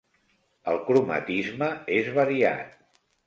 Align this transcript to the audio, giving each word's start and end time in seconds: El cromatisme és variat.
El 0.71 0.79
cromatisme 0.87 1.69
és 1.99 2.09
variat. 2.17 2.75